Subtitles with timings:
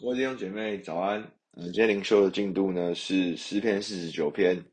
[0.00, 1.20] 各位弟兄姐妹早安。
[1.56, 4.64] 嗯，今天灵修的进度呢是诗篇四十九篇，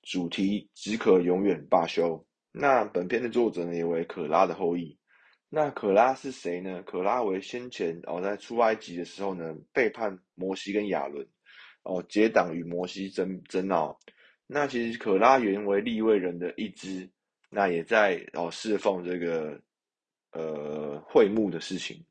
[0.00, 2.26] 主题只可永远罢休。
[2.52, 4.98] 那本篇的作者呢也为可拉的后裔。
[5.50, 6.82] 那可拉是谁呢？
[6.86, 11.26] 可拉为先前哦在出埃及的时候呢背叛摩西跟亚伦，
[11.82, 13.94] 哦结党与摩西争争闹。
[14.46, 17.06] 那其实可拉原为利未人的一支，
[17.50, 19.60] 那也在哦侍奉这个
[20.32, 22.02] 呃会幕的事情。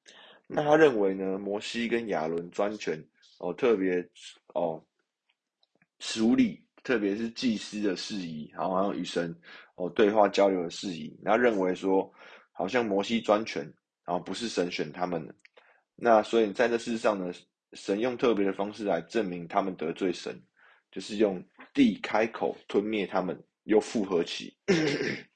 [0.54, 3.02] 那他认为呢，摩西跟亚伦专权
[3.40, 4.08] 哦，特别
[4.54, 4.84] 哦
[6.00, 9.36] 处理，特别是祭司的事宜，然后还有与神
[9.76, 11.18] 哦对话交流的事宜。
[11.24, 12.12] 他认为说，
[12.52, 13.64] 好像摩西专权，
[14.06, 15.34] 然后不是神选他们的。
[15.96, 17.32] 那所以在这事上呢，
[17.74, 20.38] 神用特别的方式来证明他们得罪神。
[20.92, 21.42] 就是用
[21.74, 24.54] 地开口吞灭他们，又复合起。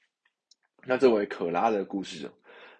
[0.84, 2.30] 那这为可拉的故事。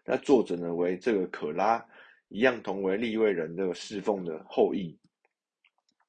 [0.04, 1.82] 那作者呢为这个可拉
[2.28, 4.98] 一样同为立位人的侍奉的后裔。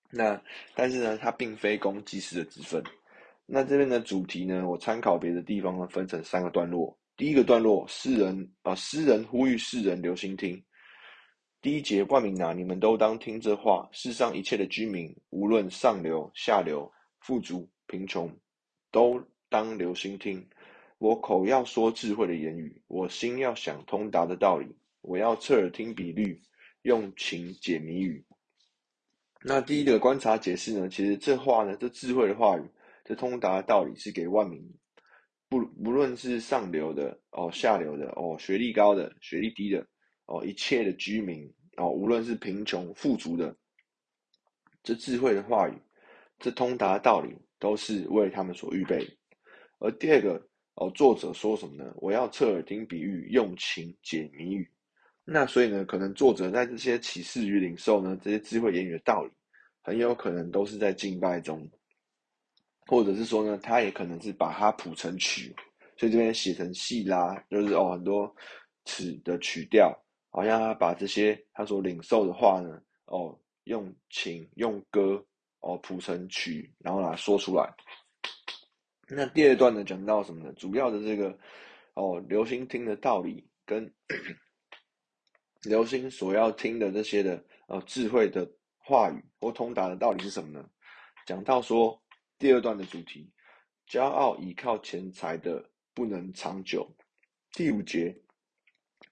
[0.09, 0.41] 那
[0.73, 2.83] 但是呢，他并非公祭司的职分。
[3.45, 6.97] 那这边的主题呢，我参考别的地方呢，分成三个段落。
[7.15, 10.63] 第一个段落，诗人啊，诗人呼吁世人留心听。
[11.61, 13.89] 第一节，冠名哪，你们都当听这话。
[13.91, 16.89] 世上一切的居民，无论上流下流、
[17.21, 18.31] 富足贫穷，
[18.91, 20.47] 都当留心听。
[20.99, 24.67] 我口要说智慧的言语，我心要想通达的道理。
[25.07, 26.37] 我要侧耳听比喻，
[26.81, 28.25] 用情解谜语。
[29.41, 30.89] 那第一个观察解释呢？
[30.89, 32.69] 其实这话呢，这智慧的话语，
[33.05, 34.61] 这通达的道理是给万民，
[35.47, 39.87] 不不论是上流的哦，下流的哦，学历高的，学历低的。
[40.25, 43.55] 哦，一切的居民哦，无论是贫穷富足的，
[44.83, 45.73] 这智慧的话语，
[46.37, 49.07] 这通达的道理，都是为他们所预备。
[49.79, 51.93] 而第二个哦，作者说什么呢？
[51.95, 54.69] 我要侧耳听比喻，用情解谜语。
[55.29, 59.31] 那所以呢，可能作者在这些启示与领受呢，这些智慧言语的道理，
[59.83, 61.69] 很有可能都是在敬拜中，
[62.85, 65.53] 或者是说呢，他也可能是把它谱成曲，
[65.97, 68.33] 所以这边写成细拉，就是哦很多
[68.85, 69.93] 词的曲调。
[70.29, 75.21] 好像他把这些他所领受的话呢，哦，用情用歌
[75.59, 77.69] 哦谱成曲，然后来说出来。
[79.09, 80.53] 那第二段呢，讲到什么呢？
[80.53, 81.37] 主要的这个
[81.95, 83.91] 哦，留心听的道理跟
[85.67, 90.67] 留心所要听的这些的呃智慧的话语或通达的道理是什么呢？
[91.25, 92.01] 讲到说
[92.39, 93.29] 第二段的主题，
[93.87, 95.63] 骄傲倚靠钱财的
[95.93, 96.89] 不能长久。
[97.51, 98.15] 第五节。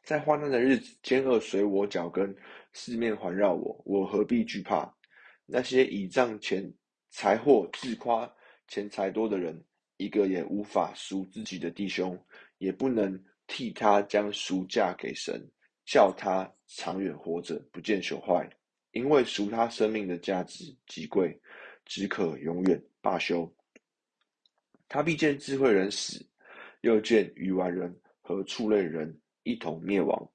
[0.04, 2.36] 在患难的日子，奸恶随我脚跟，
[2.74, 4.92] 四面环绕我，我何必惧怕？
[5.48, 6.72] 那些倚仗钱
[7.10, 8.32] 财货、自夸
[8.68, 9.64] 钱财多的人，
[9.98, 12.20] 一个也无法赎自己的弟兄，
[12.60, 15.44] 也不能替他将赎价给神，
[15.86, 18.50] 叫他长远活着，不见朽坏。
[18.92, 21.40] 因为赎他生命的价值极贵，
[21.86, 23.54] 只可永远罢休。
[24.88, 26.26] 他必见智慧人死，
[26.82, 29.20] 又见愚顽人和畜类人。
[29.48, 30.32] 一同灭亡，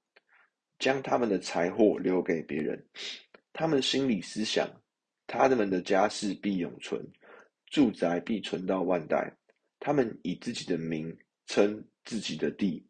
[0.78, 2.81] 将他们的财货留给别人。
[3.53, 4.71] 他们心里思想，
[5.27, 7.05] 他们的家室必永存，
[7.67, 9.37] 住宅必存到万代。
[9.81, 11.12] 他们以自己的名
[11.47, 12.87] 称自己的地，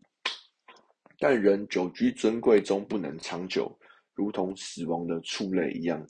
[1.21, 3.71] 但人久居尊贵中不能长久，
[4.15, 6.05] 如同死亡的畜类一样。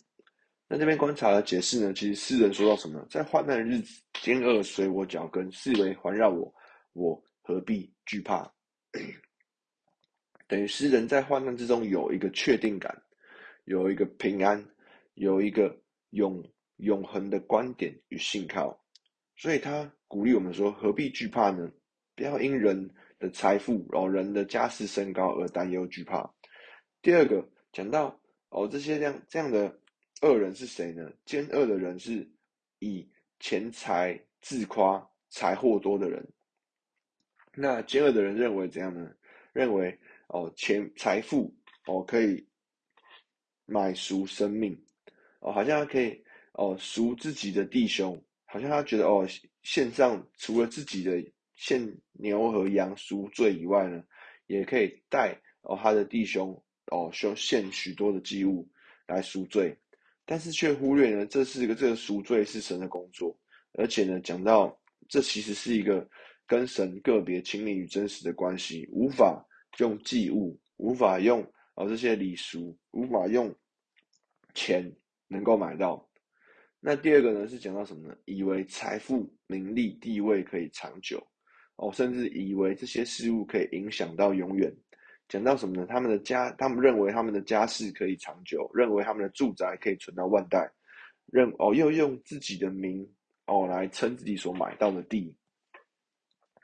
[0.68, 1.92] 那这边观察的解释呢？
[1.92, 3.04] 其实诗人说到什么？
[3.10, 6.54] 在患难的日子，奸恶随我脚跟，四围环绕我，
[6.92, 8.48] 我何必惧怕？
[10.46, 12.96] 等于诗人在患难之中有一个确定感，
[13.64, 14.64] 有一个平安，
[15.14, 15.76] 有一个
[16.10, 16.40] 永
[16.76, 18.80] 永恒的观点与信靠，
[19.36, 21.68] 所以他鼓励我们说：何必惧怕呢？
[22.14, 22.88] 不要因人
[23.20, 26.28] 的财富，然后人的家世升高而担忧惧怕。
[27.00, 29.78] 第二个讲到哦，这些这样这样的
[30.22, 31.08] 恶人是谁呢？
[31.24, 32.28] 奸恶的人是
[32.80, 33.08] 以
[33.38, 36.26] 钱财自夸、财货多的人。
[37.54, 39.08] 那奸恶的人认为怎样呢？
[39.52, 39.96] 认为。
[40.32, 41.52] 哦，钱财富
[41.86, 42.46] 哦，可以
[43.66, 44.80] 买赎生命
[45.40, 49.26] 哦，好像可以哦赎自己的弟兄，好像他觉得哦
[49.64, 51.20] 线上除了自己的
[51.60, 54.02] 献牛和羊赎罪以外呢，
[54.46, 56.50] 也可以带哦他的弟兄
[56.86, 58.66] 哦献献许多的祭物
[59.06, 59.76] 来赎罪，
[60.24, 63.38] 但是却忽略呢，这是一个这个赎罪是神的工作，
[63.74, 64.74] 而且呢讲到
[65.06, 66.08] 这其实是一个
[66.46, 69.46] 跟神个别亲密与真实的关系，无法。
[69.78, 71.40] 用祭物无法用
[71.76, 73.54] 哦，这些礼俗无法用
[74.52, 74.92] 钱
[75.28, 76.10] 能够买到。
[76.80, 78.16] 那第二个呢，是讲到什么呢？
[78.24, 81.24] 以为财富、名利、地位可以长久
[81.80, 84.70] 哦，甚至以为这些事物可以影响到永远。
[85.28, 85.86] 讲到什么呢？
[85.88, 90.70] 他们的家，他们认为他们的家世可以长久，认为他们的住宅可以存到万代，
[91.32, 93.08] 认哦又用自己的名
[93.46, 95.34] 哦来称自己所买到的地。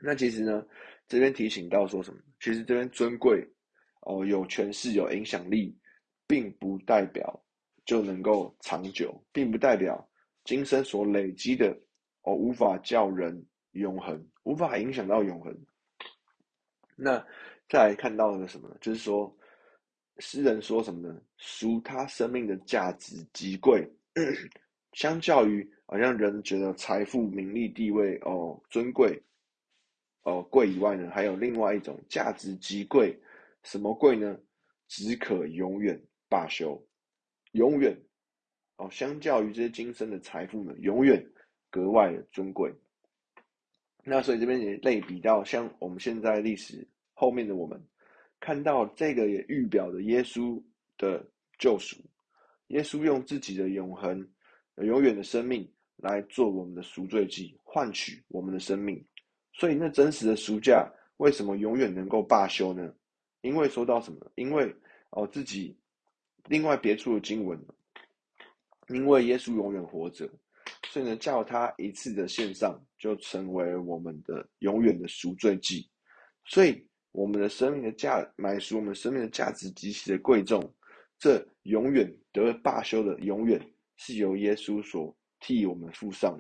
[0.01, 0.67] 那其实呢，
[1.09, 2.21] 这边提醒到说什么？
[2.41, 3.43] 其实这边尊贵
[4.03, 5.75] 哦，有权势、有影响力，
[6.27, 7.43] 并不代表
[7.87, 10.07] 就能够长久，并不代表
[10.45, 11.75] 今生所累积的
[12.23, 13.43] 哦无法叫人
[13.77, 15.57] 永恒，无法影响到永恒。
[16.97, 17.25] 那。
[17.69, 18.77] 再来看到的什么呢？
[18.81, 19.37] 就是说，
[20.19, 21.21] 诗人说什么呢？
[21.37, 23.85] 赎他生命的价值极贵，
[24.95, 29.21] 相较于好像人觉得财富、名利、地位哦尊贵
[30.23, 33.21] 哦贵以外呢，还有另外一种价值极贵，
[33.65, 34.39] 什么贵呢？
[34.87, 36.81] 只可永远罢休，
[37.51, 38.01] 永远
[38.77, 41.21] 哦，相较于这些今生的财富呢，永远
[41.69, 42.73] 格外的尊贵。
[44.09, 46.87] 那所以这边也类比到像我们现在历史。
[47.19, 47.83] 后面的我们
[48.39, 50.63] 看到这个也预表着耶稣
[50.99, 51.27] 的
[51.59, 51.97] 救赎，
[52.67, 54.29] 耶稣用自己的永恒、
[54.77, 55.67] 永远的生命
[55.97, 59.03] 来做我们的赎罪祭，换取我们的生命。
[59.55, 60.87] 所以那真实的赎价
[61.17, 62.93] 为什么永远能够罢休呢？
[63.41, 64.31] 因为说到什么？
[64.35, 64.71] 因为
[65.09, 65.75] 哦自己
[66.49, 67.59] 另外别处的经文，
[68.89, 70.31] 因为耶稣永远活着，
[70.97, 75.87] 所以呢叫他一次的献上就成为我们的永远的赎罪祭，
[76.47, 76.83] 所以。
[77.13, 80.63] 我们的生命的价买赎，我们生命的价值极其的贵重，
[81.19, 83.59] 这永远得罢休的永远
[83.97, 86.39] 是由耶稣所替我们付上。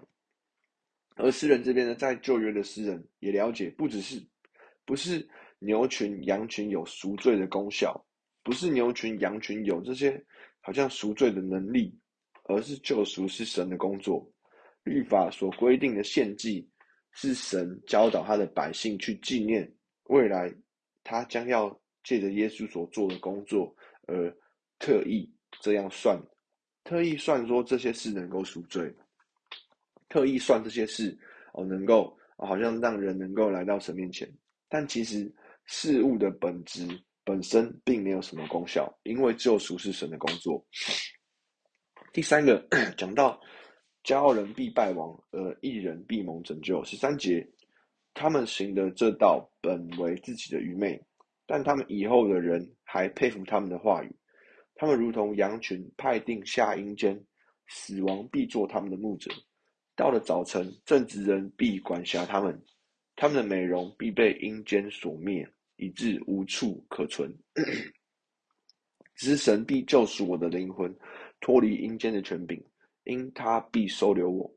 [1.14, 4.23] 而诗人这边呢，在旧约的诗人也了解，不只是
[4.85, 5.26] 不是
[5.61, 7.99] 牛群羊群有赎罪的功效，
[8.43, 10.23] 不是牛群羊群有这些
[10.61, 11.99] 好像赎罪的能力，
[12.44, 14.31] 而是救赎是神的工作。
[14.86, 16.66] 律法所规定的献祭
[17.10, 19.70] 是神教导他的百姓去纪念
[20.04, 20.50] 未来。
[21.02, 23.72] 他将要借着耶稣所做的工作，
[24.08, 24.36] 而
[24.78, 26.20] 特意这样算，
[26.82, 28.92] 特意算说这些事能够赎罪，
[30.08, 31.16] 特意算这些事
[31.52, 34.28] 哦，能够好像让人能够来到神面前。
[34.68, 35.32] 但其实
[35.66, 36.88] 事物的本质
[37.22, 40.64] 本身并没有什么功效，因为救赎是神的工作。
[42.12, 42.66] 第三个
[42.96, 43.40] 讲到
[44.06, 46.82] 骄傲人必败亡，而一人必蒙拯救。
[46.85, 47.47] 十三节。
[48.19, 50.99] 他们行的这道本为自己的愚昧，
[51.44, 54.11] 但他们以后的人还佩服他们的话语。
[54.75, 57.23] 他们如同羊群派定下阴间，
[57.69, 59.31] 死亡必做他们的牧者。
[59.94, 62.58] 到了早晨，正直人必管辖他们，
[63.17, 67.31] 他们的美容必被阴间所灭，以致无处可存。
[69.14, 70.97] 只神必救赎我的灵魂，
[71.41, 72.58] 脱离阴间的权柄，
[73.06, 74.53] 因他必收留我。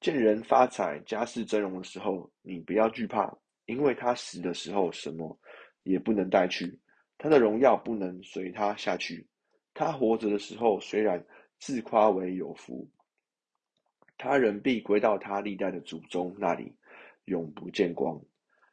[0.00, 3.34] 见人发财、家世峥嵘的时候，你不要惧怕，
[3.66, 5.38] 因为他死的时候什么
[5.84, 6.78] 也不能带去，
[7.18, 9.26] 他的荣耀不能随他下去。
[9.72, 11.24] 他活着的时候，虽然
[11.58, 12.88] 自夸为有福，
[14.16, 16.72] 他仍必归到他历代的祖宗那里，
[17.26, 18.20] 永不见光。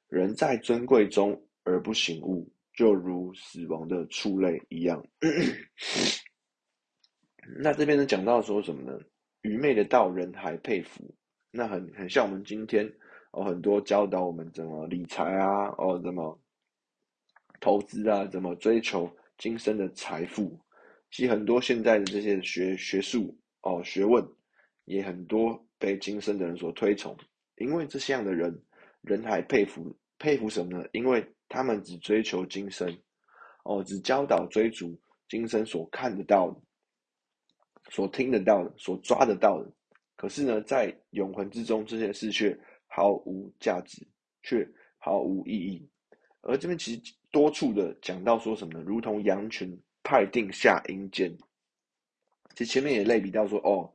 [0.08, 5.06] 人在尊贵中而不醒悟，就如死亡的畜类一样。
[7.58, 9.00] 那这边呢，讲到说什么呢？
[9.42, 11.04] 愚昧的道，人还佩服，
[11.52, 12.90] 那很很像我们今天
[13.32, 16.40] 哦，很多教导我们怎么理财啊，哦，怎么
[17.60, 20.58] 投资啊，怎么追求今生的财富。
[21.12, 24.26] 其实很多现在的这些学学术哦学问，
[24.86, 27.16] 也很多被今生的人所推崇。
[27.58, 28.58] 因为这样的人，
[29.02, 30.88] 人还佩服佩服什么呢？
[30.94, 32.98] 因为他们只追求今生，
[33.66, 34.98] 哦，只教导追逐
[35.28, 36.62] 今生所看得到的。
[37.90, 39.72] 所听得到的，所抓得到的，
[40.16, 44.06] 可是呢，在永恒之中，这件事却毫无价值，
[44.42, 45.88] 却毫无意义。
[46.42, 48.84] 而这边其实多处的讲到说什么呢？
[48.86, 51.36] 如同羊群派定下阴间。
[52.56, 53.92] 其实前面也类比到说，哦，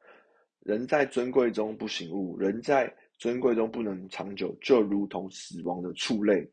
[0.60, 6.48] 人在尊贵中不醒悟，人在尊贵中不能长久，就如同死亡的畜类。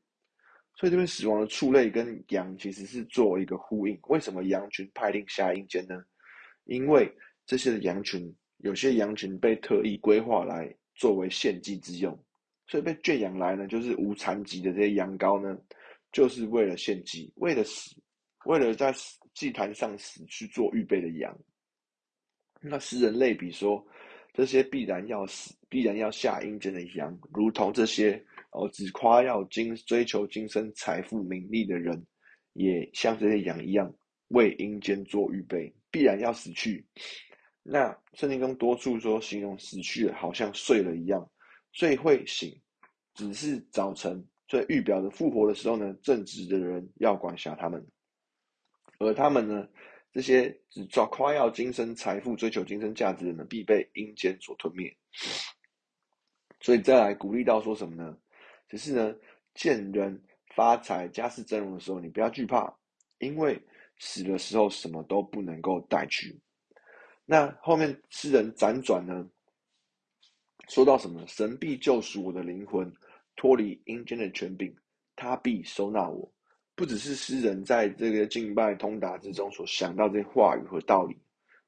[0.75, 3.97] 所以这边死亡的畜类跟羊其实是做一个呼应。
[4.09, 6.03] 为什么羊群派定下阴间呢？
[6.65, 7.11] 因为
[7.45, 12.17] 这些的羊群，有些羊群被特意规划来作为献祭之用，
[12.67, 15.57] 所以被圈养来呢，就是无残疾的这些羊羔呢，
[16.11, 17.95] 就是为了献祭，为了死，
[18.45, 18.93] 为了在
[19.33, 21.37] 祭坛上死去做预备的羊。
[22.61, 23.85] 那诗人类比说，
[24.33, 32.03] 这些必然要死、必然要下阴间的羊，如同这些哦只夸耀今追求今生财富名利的人，
[32.53, 33.93] 也像这些羊一样，
[34.29, 35.71] 为阴间做预备。
[35.95, 36.85] 必然要死去。
[37.63, 41.25] 那圣经中多处说，形容死去了好像睡了一样，
[41.71, 42.53] 所以会醒，
[43.13, 47.81] 只是早晨所以预表的复活的时候呢，正直的人要管辖他们，
[48.99, 49.65] 而他们呢，
[50.11, 54.93] 这些只抓夸耀今生财富、追求今生价值的人，必被阴间所吞灭。
[56.59, 58.17] 所以再来鼓励到说什么呢？
[58.67, 59.15] 只是呢，
[59.53, 60.21] 见人
[60.53, 62.71] 发财、家室增荣的时候，你不要惧怕，
[63.19, 63.59] 因为
[63.99, 66.39] 死的时候什么都不能够带去。
[67.25, 69.27] 那后面诗人辗转呢，
[70.69, 71.25] 说到什么？
[71.27, 72.91] 神必救赎我的灵魂。
[73.37, 74.73] 脱离阴间的权柄，
[75.13, 76.31] 他必收纳我。
[76.73, 81.17] 不只是诗人在这个敬拜通达之中所想到这些话语和道理，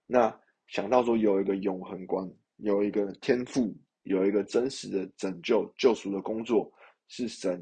[0.05, 0.33] 那
[0.67, 6.71] 想到说有一个永恒观，有一个天赋，有一个真实的拯救救赎的工作
[7.09, 7.61] 是神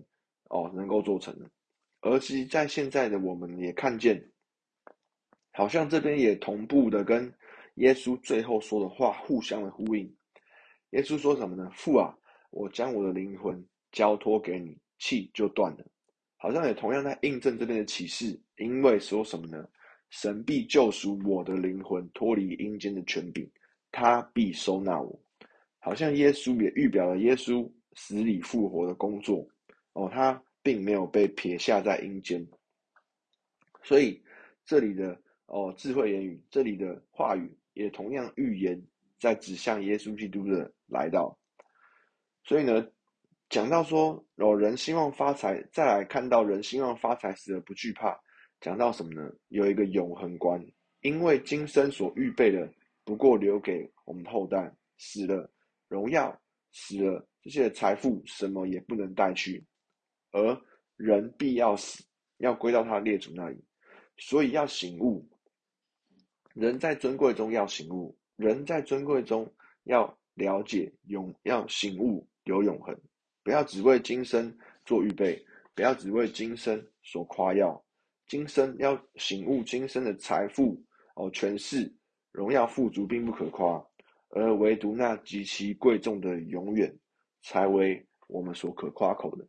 [0.49, 1.49] 哦能够做成的。
[2.01, 4.23] 而其实在现在的我们也看见，
[5.55, 7.33] 好像这边也同步的跟
[7.75, 10.13] 耶稣最后说的话互相的呼应。
[10.91, 11.71] 耶稣说什么呢？
[11.73, 12.15] 父啊，
[12.51, 13.65] 我将我的灵魂。
[13.91, 15.85] 交托给你，气就断了，
[16.35, 18.37] 好像也同样在印证这边的启示。
[18.57, 19.65] 因为说什么呢？
[20.09, 23.49] 神必救赎我的灵魂，脱离阴间的权柄，
[23.93, 25.17] 他必收纳我。
[25.79, 29.47] 好像耶稣也预表了耶稣死里复活的工作
[29.93, 32.45] 哦，他并没有被撇下在阴间。
[33.81, 34.21] 所以
[34.65, 38.81] 这里的哦智慧言语，这里的话语也同样预言
[39.19, 41.37] 在指向耶稣基督的来到。
[42.43, 42.87] 所以呢，
[43.49, 48.19] 讲到说，哦人兴旺发财，再来看到人兴旺发财时而不惧怕。
[48.61, 49.31] 讲到什么呢？
[49.49, 50.65] 有一个永恒观，
[51.01, 52.71] 因为今生所预备的，
[53.03, 54.73] 不过留给我们后代。
[54.97, 55.51] 死了，
[55.89, 59.61] 荣耀死了，这些财富什么也不能带去，
[60.31, 60.57] 而
[60.95, 62.01] 人必要死，
[62.37, 63.61] 要归到他列祖那里。
[64.17, 65.27] 所以要醒悟，
[66.55, 72.97] 人在尊贵中要醒悟，人在尊贵中要了解永，要醒悟有永恒。
[73.43, 77.83] 不要只为今生做预备，不要只为今生所夸耀。
[78.25, 80.81] 今生要醒悟，今生的财富
[81.15, 81.93] 哦、权势、
[82.31, 83.85] 荣耀、富足并不可夸，
[84.29, 86.97] 而唯独那极其贵重的永远，
[87.43, 89.45] 才为我们所可夸口的。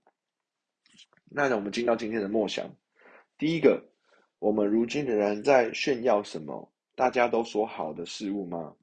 [1.30, 2.68] 那我们进到今天的默想，
[3.38, 3.80] 第一个，
[4.40, 6.72] 我们如今仍然在炫耀什么？
[6.96, 8.74] 大家都说好的事物吗？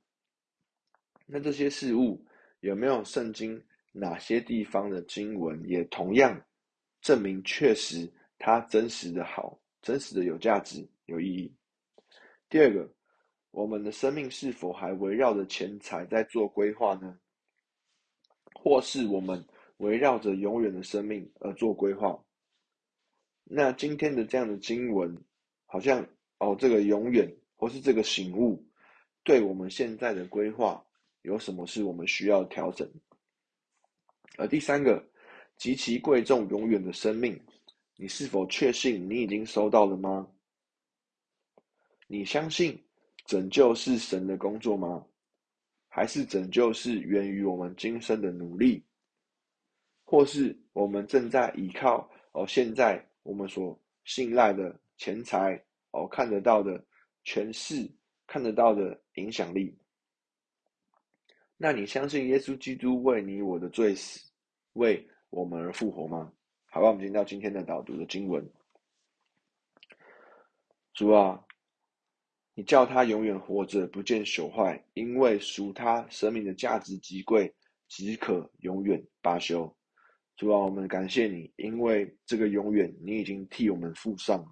[1.25, 2.25] 那这些事物
[2.61, 3.61] 有没有圣经？
[3.95, 6.43] 哪些地方的经文也同样
[6.99, 11.53] 证明，确实它真实的好，真实的有价值、有意义。
[12.49, 12.91] 第二个，
[13.51, 17.19] 我们的生命是否还围绕着钱财在做规划呢？
[18.55, 19.45] 或是我们
[19.77, 22.19] 围绕着永远的生命而做规划？
[23.43, 25.15] 那今天的这样的经文，
[25.67, 26.03] 好像
[26.39, 28.63] 哦，这个永远或是这个醒悟，
[29.23, 30.83] 对我们现在的规划
[31.21, 32.89] 有什么是我们需要调整？
[34.37, 35.03] 而第三个，
[35.57, 37.39] 极其贵重、永远的生命，
[37.95, 40.27] 你是否确信你已经收到了吗？
[42.07, 42.83] 你相信
[43.25, 45.05] 拯救是神的工作吗？
[45.87, 48.83] 还是拯救是源于我们今生的努力？
[50.03, 56.83] 或是我们正在依靠哦，现在我们所信赖的钱财哦，看得到的
[57.23, 57.89] 权势，
[58.27, 59.77] 看得到的影响力？
[61.57, 64.19] 那你相信耶稣基督为你我的罪死，
[64.73, 66.33] 为我们而复活吗？
[66.65, 68.51] 好吧，我们进到今天的导读的经文。
[70.93, 71.43] 主啊，
[72.53, 77.53] 你叫他永远活着，不见朽坏，因为赎他生命的价值极贵，
[77.87, 79.73] 只可永远罢休。
[80.35, 84.43] 主啊，我们感谢你，因为这个永远你已经替我们付上。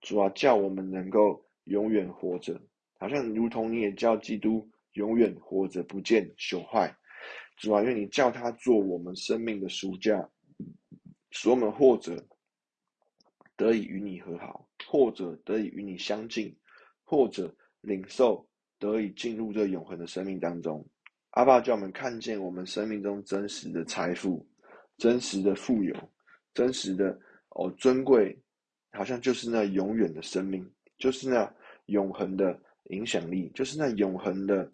[0.00, 2.60] 主啊，叫我们能够永远活着，
[2.98, 4.68] 好像如同你也叫基督。
[4.94, 6.92] 永远活着，不见朽坏。
[7.56, 10.28] 主啊，愿你叫他做我们生命的赎价，
[11.30, 12.26] 使我们或者
[13.54, 16.52] 得以与你和好，或者得以与你相近，
[17.04, 18.44] 或者领受
[18.80, 20.84] 得以进入这永恒的生命当中。
[21.30, 24.44] 阿爸叫我们看见我们生命中真实的财富、
[24.96, 25.94] 真实的富有、
[26.54, 27.16] 真实的
[27.50, 28.36] 哦尊贵，
[28.90, 31.54] 好像就是那永远的生命，就是那
[31.88, 34.70] 永恒的影响力，就是那永恒的。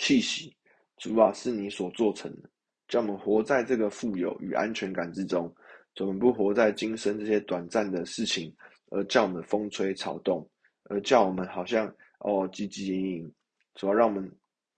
[0.00, 0.56] 气息，
[0.98, 2.48] 主啊，是你所做成的，
[2.86, 5.52] 叫我们活在这个富有与安全感之中，
[5.98, 8.54] 我们不活在今生这些短暂的事情，
[8.90, 10.48] 而叫我们风吹草动，
[10.84, 11.88] 而叫我们好像
[12.20, 13.34] 哦汲汲营营。
[13.74, 14.30] 主要，让我们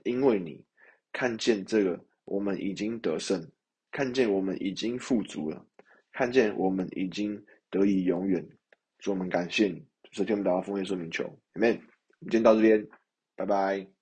[0.05, 0.65] 因为你
[1.13, 3.47] 看见这个，我们已经得胜，
[3.91, 5.63] 看见我们已经富足了，
[6.13, 8.43] 看见我们已经得以永远。
[9.01, 11.25] 主，我们感谢你，昨天我们打到封面说明球
[11.55, 11.79] 我们
[12.23, 12.87] 今天到这边
[13.37, 14.00] 拜拜。